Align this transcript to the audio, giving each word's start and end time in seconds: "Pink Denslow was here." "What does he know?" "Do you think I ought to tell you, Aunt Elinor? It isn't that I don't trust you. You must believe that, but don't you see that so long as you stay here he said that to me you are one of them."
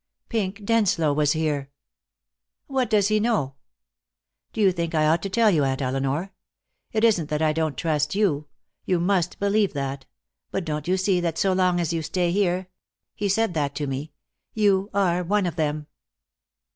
"Pink 0.29 0.65
Denslow 0.65 1.13
was 1.13 1.33
here." 1.33 1.69
"What 2.65 2.89
does 2.89 3.09
he 3.09 3.19
know?" 3.19 3.53
"Do 4.51 4.59
you 4.59 4.71
think 4.71 4.95
I 4.95 5.05
ought 5.05 5.21
to 5.21 5.29
tell 5.29 5.51
you, 5.51 5.63
Aunt 5.63 5.79
Elinor? 5.83 6.33
It 6.91 7.03
isn't 7.03 7.29
that 7.29 7.43
I 7.43 7.53
don't 7.53 7.77
trust 7.77 8.15
you. 8.15 8.47
You 8.83 8.99
must 8.99 9.37
believe 9.37 9.73
that, 9.73 10.07
but 10.49 10.65
don't 10.65 10.87
you 10.87 10.97
see 10.97 11.19
that 11.19 11.37
so 11.37 11.53
long 11.53 11.79
as 11.79 11.93
you 11.93 12.01
stay 12.01 12.31
here 12.31 12.67
he 13.13 13.29
said 13.29 13.53
that 13.53 13.75
to 13.75 13.85
me 13.85 14.11
you 14.55 14.89
are 14.91 15.23
one 15.23 15.45
of 15.45 15.55
them." 15.55 15.85